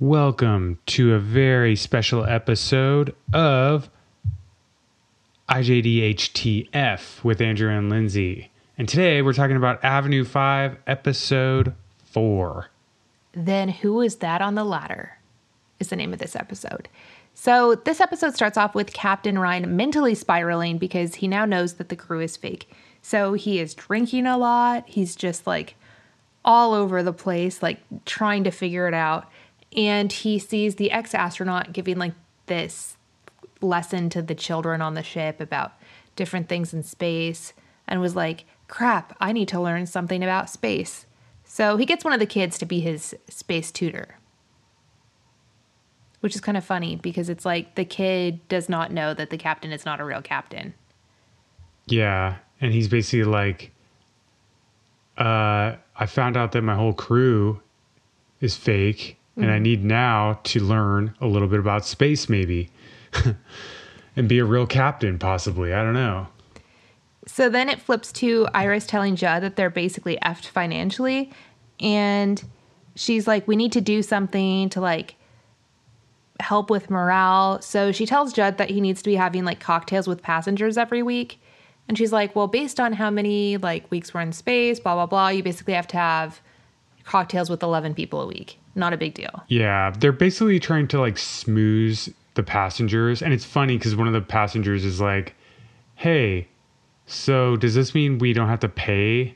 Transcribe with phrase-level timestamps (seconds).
[0.00, 3.90] Welcome to a very special episode of
[5.48, 8.52] IJDHTF with Andrew and Lindsay.
[8.78, 11.74] And today we're talking about Avenue 5, episode
[12.04, 12.70] 4.
[13.32, 15.18] Then Who Is That on the Ladder?
[15.80, 16.88] is the name of this episode.
[17.34, 21.88] So, this episode starts off with Captain Ryan mentally spiraling because he now knows that
[21.88, 22.70] the crew is fake.
[23.02, 24.84] So, he is drinking a lot.
[24.88, 25.74] He's just like
[26.44, 29.28] all over the place, like trying to figure it out.
[29.76, 32.14] And he sees the ex astronaut giving like
[32.46, 32.96] this
[33.60, 35.72] lesson to the children on the ship about
[36.16, 37.52] different things in space
[37.86, 41.06] and was like, crap, I need to learn something about space.
[41.44, 44.16] So he gets one of the kids to be his space tutor.
[46.20, 49.38] Which is kind of funny because it's like the kid does not know that the
[49.38, 50.74] captain is not a real captain.
[51.86, 52.36] Yeah.
[52.60, 53.70] And he's basically like,
[55.16, 57.60] uh, I found out that my whole crew
[58.40, 59.62] is fake and I hmm.
[59.62, 62.70] need now to learn a little bit about space, maybe,
[64.16, 65.72] and be a real captain, possibly.
[65.72, 66.28] I don't know.
[67.26, 71.30] So then it flips to Iris telling Judd that they're basically effed financially.
[71.78, 72.42] And
[72.96, 75.14] she's like, we need to do something to like
[76.40, 77.60] help with morale.
[77.60, 81.02] So she tells Judd that he needs to be having like cocktails with passengers every
[81.02, 81.40] week.
[81.86, 85.06] And she's like, well, based on how many like weeks we're in space, blah, blah,
[85.06, 86.40] blah, you basically have to have
[87.08, 88.58] cocktails with 11 people a week.
[88.74, 89.42] Not a big deal.
[89.48, 89.90] Yeah.
[89.98, 91.98] They're basically trying to like smooth
[92.34, 93.22] the passengers.
[93.22, 95.34] And it's funny because one of the passengers is like,
[95.96, 96.46] hey,
[97.06, 99.34] so does this mean we don't have to pay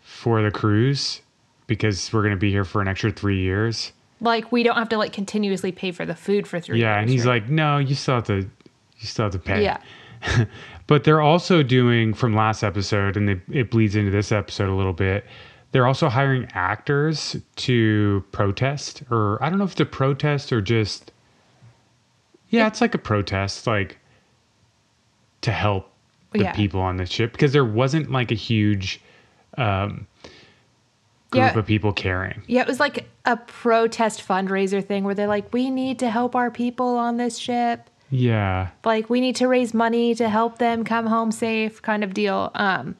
[0.00, 1.20] for the cruise
[1.66, 3.92] because we're going to be here for an extra three years?
[4.20, 7.02] Like we don't have to like continuously pay for the food for three Yeah, years.
[7.02, 7.42] and he's right?
[7.42, 9.62] like, no, you still have to, you still have to pay.
[9.62, 9.78] Yeah.
[10.86, 14.74] but they're also doing from last episode, and they, it bleeds into this episode a
[14.74, 15.24] little bit.
[15.76, 21.12] They're also hiring actors to protest, or I don't know if a protest or just,
[22.48, 23.98] yeah, it's like a protest, like
[25.42, 25.92] to help
[26.32, 26.52] the Yeah.
[26.52, 29.02] people on the ship because there wasn't like a huge
[29.58, 30.06] um,
[31.30, 31.58] group Yeah.
[31.58, 32.40] of people caring.
[32.46, 36.34] Yeah, it was like a protest fundraiser thing where they're like, we need to help
[36.34, 37.90] our people on this ship.
[38.08, 42.14] Yeah, Like, we need to raise money to help them come home safe, kind of
[42.14, 42.50] deal.
[42.54, 42.96] Um,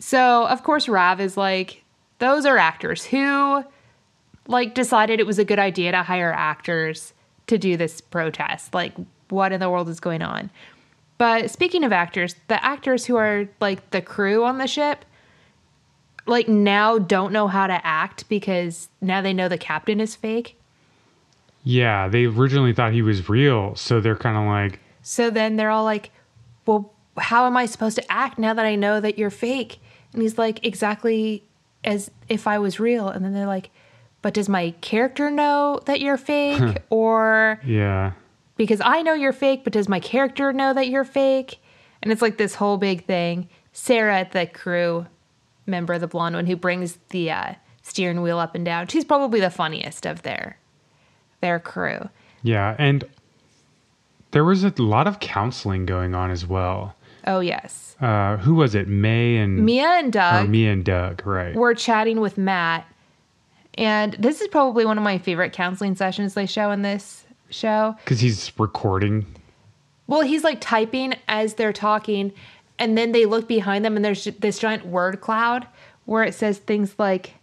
[0.00, 1.82] so, of course, Rav is like,
[2.24, 3.62] those are actors who,
[4.48, 7.12] like, decided it was a good idea to hire actors
[7.46, 8.72] to do this protest.
[8.72, 8.94] Like,
[9.28, 10.50] what in the world is going on?
[11.18, 15.04] But speaking of actors, the actors who are like the crew on the ship,
[16.26, 20.58] like now don't know how to act because now they know the captain is fake.
[21.62, 22.08] yeah.
[22.08, 25.84] They originally thought he was real, so they're kind of like, So then they're all
[25.84, 26.10] like,
[26.66, 29.78] Well, how am I supposed to act now that I know that you're fake?
[30.12, 31.44] And he's like, Exactly
[31.84, 33.08] as if I was real.
[33.08, 33.70] And then they're like,
[34.22, 36.82] But does my character know that you're fake?
[36.90, 38.12] or yeah.
[38.56, 41.58] because I know you're fake, but does my character know that you're fake?
[42.02, 43.48] And it's like this whole big thing.
[43.72, 45.06] Sarah, the crew
[45.66, 49.40] member, the blonde one who brings the uh, steering wheel up and down, she's probably
[49.40, 50.58] the funniest of their
[51.40, 52.08] their crew.
[52.42, 53.04] Yeah, and
[54.30, 56.94] there was a lot of counseling going on as well.
[57.26, 58.86] Oh yes, Uh, who was it?
[58.88, 60.44] May and Mia and Doug.
[60.44, 61.54] or Mia and Doug, right?
[61.54, 62.86] were chatting with Matt,
[63.74, 67.94] and this is probably one of my favorite counseling sessions they show in this show.
[68.04, 69.26] Because he's recording.
[70.06, 72.32] Well, he's like typing as they're talking,
[72.78, 75.66] and then they look behind them, and there's this giant word cloud
[76.04, 77.34] where it says things like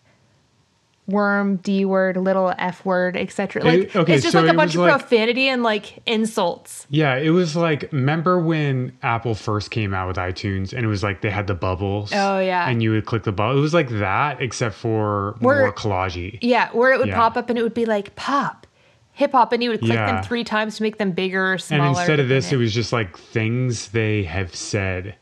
[1.07, 3.63] worm, D word, little F word, etc.
[3.63, 6.85] Like It- okay, it's just so like a bunch of like- profanity and like insults.
[6.89, 11.03] Yeah, it was like remember when Apple first came out with iTunes, and it was
[11.03, 12.12] like they had the bubbles.
[12.13, 12.69] Oh, yeah.
[12.69, 13.57] and you would click the bubble.
[13.57, 16.38] It was like that, except for Where- more collagey.
[16.41, 17.16] Yeah, where it would Yeah.
[17.18, 18.66] pop up and it would be like pop,
[19.13, 20.13] hip hop, and you would click Yeah.
[20.13, 22.73] them three times to make them bigger or And instead of this, it depending- was
[22.73, 25.16] just like things they have said,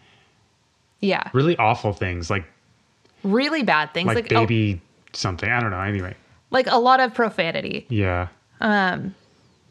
[1.00, 2.44] yeah, really awful things, like
[3.24, 4.82] really bad things like, like oh, baby
[5.14, 5.50] something.
[5.50, 5.80] I don't know.
[5.82, 6.16] Anyway,
[6.52, 7.86] like a lot of profanity.
[7.90, 8.28] yeah.
[8.62, 9.16] Um,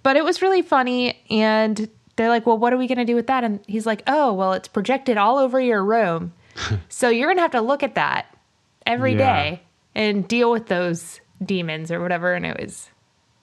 [0.03, 1.21] but it was really funny.
[1.31, 3.45] And they're like, well, what are we going to do with that?
[3.45, 6.33] And he's like, oh, well, it's projected all over your room.
[6.89, 8.35] so you're going to have to look at that
[8.87, 9.61] every day
[9.95, 10.01] Yeah.
[10.03, 12.33] and deal with those demons or whatever.
[12.33, 12.89] And it was,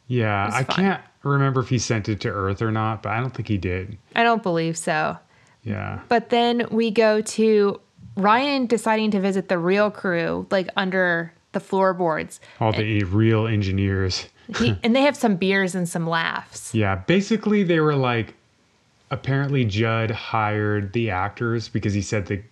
[0.07, 0.75] Yeah, It's I fun.
[0.75, 3.57] can't remember if he sent it to Earth or not, but I don't think he
[3.57, 3.97] did.
[4.15, 5.17] I don't believe so.
[5.63, 5.99] Yeah.
[6.09, 7.79] But then we go to
[8.17, 12.39] Ryan deciding to visit the real crew, like under the floorboards.
[12.59, 14.27] All the real engineers.
[14.59, 16.75] He, and they have some beers and some laughs.
[16.75, 18.35] Yeah, basically they were like
[19.09, 22.43] apparently Judd hired the actors because he said the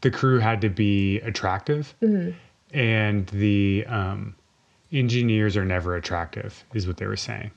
[0.00, 1.94] the crew had to be attractive.
[2.02, 2.30] Mm-hmm.
[2.76, 4.34] And the um
[4.90, 7.50] engineers are never attractive, is what they were saying.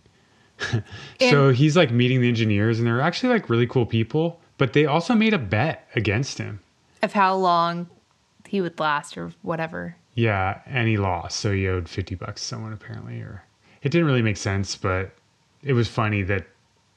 [1.29, 4.85] so he's like meeting the engineers, and they're actually like really cool people, but they
[4.85, 6.59] also made a bet against him.
[7.01, 7.89] Of how long
[8.47, 9.95] he would last or whatever.
[10.15, 13.43] Yeah, and he lost, so he owed fifty bucks to someone apparently, or
[13.81, 15.11] it didn't really make sense, but
[15.63, 16.45] it was funny that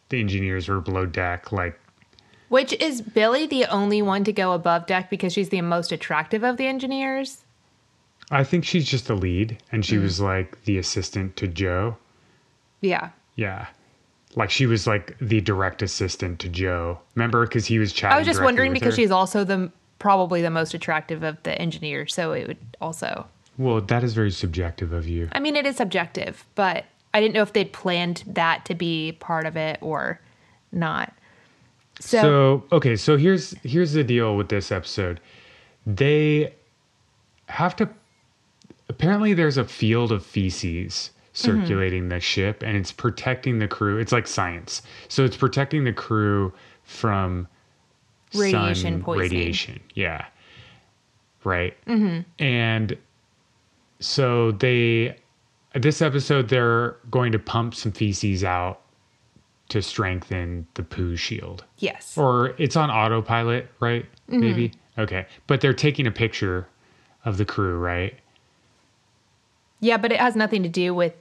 [0.09, 1.79] the engineers were below deck, like
[2.49, 6.45] Which is Billie the only one to go above deck because she's the most attractive
[6.45, 7.45] of the engineers?
[8.31, 10.03] I think she's just the lead, and she mm.
[10.03, 11.97] was like the assistant to Joe.
[12.81, 13.11] Yeah.
[13.37, 13.67] Yeah.
[14.35, 16.99] Like she was like the direct assistant to Joe.
[17.15, 18.15] Remember, because he was chatting.
[18.15, 19.03] I was just wondering because her?
[19.03, 23.27] she's also the probably the most attractive of the engineers, so it would also.
[23.59, 25.29] Well, that is very subjective of you.
[25.33, 26.85] I mean, it is subjective, but
[27.15, 30.21] I didn't know if they'd planned that to be part of it or
[30.73, 31.13] not.
[31.99, 35.21] So, So okay, so here's here's the deal with this episode.
[35.87, 36.55] They
[37.49, 37.89] have to.
[38.89, 41.33] Apparently, there's a field of feces mm-hmm.
[41.33, 43.99] circulating the ship, and it's protecting the crew.
[43.99, 46.53] It's like science, so it's protecting the crew
[46.85, 47.49] from
[48.35, 49.31] Radiation sun poisoning.
[49.31, 50.27] Radiation, yeah,
[51.45, 51.77] right.
[51.87, 52.21] Mm-hmm.
[52.43, 52.97] And
[54.01, 55.17] so they,
[55.75, 58.81] this episode, they're going to pump some feces out
[59.69, 62.17] to strengthen the poo shield yes.
[62.17, 64.07] or it's on autopilot, right?
[64.29, 64.73] Maybe.
[64.99, 65.27] Okay.
[65.47, 66.69] But they're taking a picture
[67.25, 68.15] of the crew, right?
[69.81, 71.15] Yeah, but it has nothing to do with.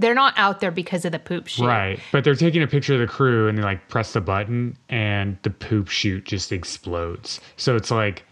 [0.00, 1.66] They're not out there because of the poop shoot.
[1.66, 2.00] Right.
[2.10, 5.36] But they're taking a picture of the crew and they like press the button and
[5.42, 7.38] the poop shoot just explodes.
[7.56, 8.24] So it's like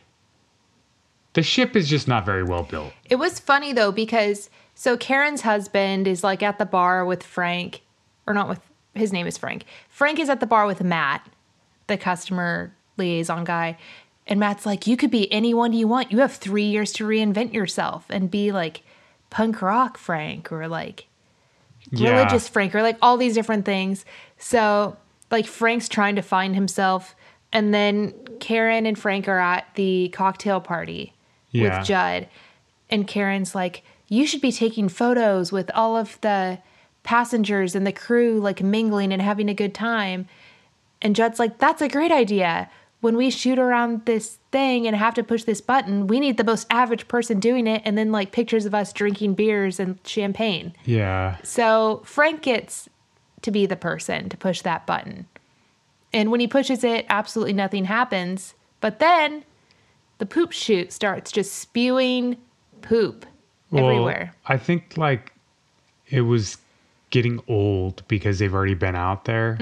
[1.34, 2.92] the ship is just not very well built.
[3.10, 7.82] It was funny though because so Karen's husband is like at the bar with Frank,
[8.26, 8.60] or not with
[8.94, 9.64] his name is Frank.
[9.88, 11.28] Frank is at the bar with Matt,
[11.86, 13.76] the customer liaison guy,
[14.26, 16.12] and Matt's like, "You could be anyone you want.
[16.12, 18.82] You have three years to reinvent yourself and be like
[19.30, 21.06] punk rock Frank or like
[21.90, 22.10] Yeah.
[22.12, 24.04] religious Frank or like all these different things."
[24.38, 24.96] So
[25.30, 27.14] like Frank's trying to find himself,
[27.52, 31.12] and then Karen and Frank are at the cocktail party
[31.50, 31.78] Yeah.
[31.78, 32.28] with Judd.
[32.90, 36.58] And Karen's like, you should be taking photos with all of the
[37.02, 40.26] passengers and the crew, like mingling and having a good time.
[41.02, 42.70] And Judd's like, that's a great idea.
[43.00, 46.44] When we shoot around this thing and have to push this button, we need the
[46.44, 50.74] most average person doing it and then like pictures of us drinking beers and champagne.
[50.84, 51.36] Yeah.
[51.44, 52.88] So Frank gets
[53.42, 55.26] to be the person to push that button.
[56.12, 58.54] And when he pushes it, absolutely nothing happens.
[58.80, 59.44] But then
[60.18, 62.36] the poop chute starts just spewing
[62.82, 63.26] poop
[63.70, 64.34] Well, everywhere.
[64.46, 65.32] I think like
[66.08, 66.56] it was
[67.10, 69.56] getting old because they've already been out there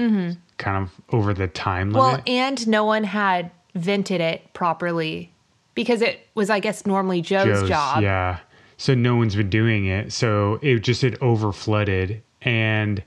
[0.57, 1.97] kind of over the time Mm-hmm.
[1.97, 5.31] Well, and no one had vented it properly
[5.75, 8.01] because it was, I guess, normally Joe's, Joe's, job.
[8.01, 8.39] Yeah.
[8.77, 10.11] So no one's been doing it.
[10.11, 13.03] So it just it over flooded and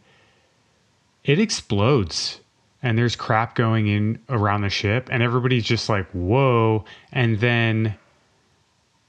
[1.25, 2.41] it explodes.
[2.83, 6.87] And there's crap going in around the ship, and everybody's just like, whoa.
[7.13, 7.95] And then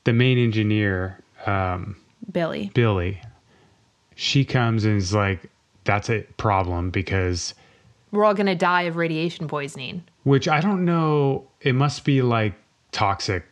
[0.03, 1.95] the main engineer, um,
[2.29, 2.69] Billie.
[2.73, 3.21] Billie,
[4.15, 5.49] she comes and is like,
[5.83, 7.53] that's a problem because
[8.11, 10.03] We're all going to die of radiation poisoning.
[10.23, 11.47] which I don't know.
[11.61, 12.53] It must be like
[12.91, 13.45] toxic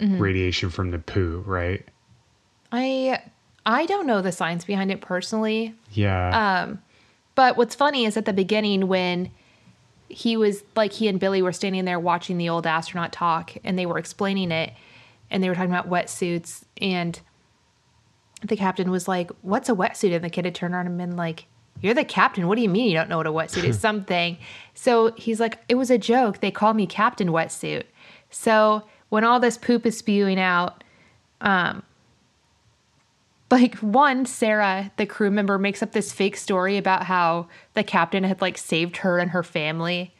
[0.00, 0.18] Mm-hmm.
[0.18, 1.86] radiation from the poo, right?
[2.72, 3.20] I
[3.64, 5.72] I don't know the science behind it personally.
[5.92, 6.64] Yeah.
[6.64, 6.82] Um,
[7.36, 9.30] but what's funny is at the beginning when
[10.08, 13.78] he was like he and Billie were standing there watching the old astronaut talk and
[13.78, 14.72] they were explaining it
[15.30, 17.20] and they were talking about wetsuits and
[18.44, 20.14] the captain was like, What's a wetsuit?
[20.14, 21.46] And the kid had turned around and been like,
[21.80, 22.46] You're the captain.
[22.46, 23.78] What do you mean you don't know what a wetsuit is?
[23.80, 24.38] Something.
[24.74, 26.40] So he's like, It was a joke.
[26.40, 27.84] They call me Captain Wetsuit.
[28.30, 30.84] So when all this poop is spewing out,
[31.40, 31.82] um,
[33.50, 38.24] like one sarah the crew member makes up this fake story about how the captain
[38.24, 40.12] had like saved her and her family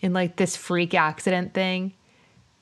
[0.00, 1.92] in like this freak accident thing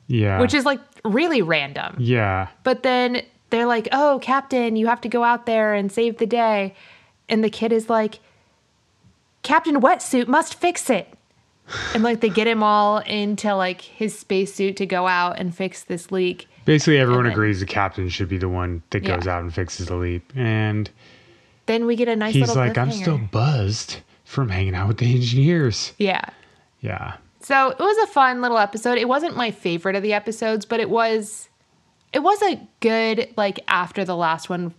[0.06, 0.40] yeah.
[0.40, 2.48] which is like really random yeah.
[2.62, 6.26] but then they're like oh captain you have to go out there and save the
[6.26, 6.74] day
[7.28, 8.20] and the kid is like
[9.42, 11.12] captain wetsuit must fix it
[11.94, 15.84] and like they get him all into like his spacesuit to go out and fix
[15.84, 19.36] this leak Basically, everyone then- agrees the captain should be the one that goes Yeah.
[19.36, 20.30] out and fixes the leap.
[20.36, 20.90] And
[21.64, 25.14] then we get a nice he's like, I'm still buzzed from hanging out with the
[25.14, 25.94] engineers.
[25.96, 26.26] yeah
[26.82, 27.14] Yeah.
[27.40, 28.98] So it was a fun little episode.
[28.98, 31.48] It wasn't my favorite of the episodes, but it was
[32.12, 34.74] it was a good like after the last one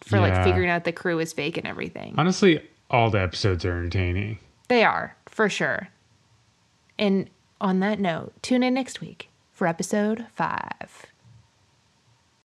[0.00, 2.14] for like figuring out the crew is fake and everything.
[2.16, 4.38] Honestly, all the episodes are entertaining.
[4.68, 5.88] They are, for sure.
[6.98, 7.28] And
[7.60, 11.06] on that note, tune in next week for episode 5.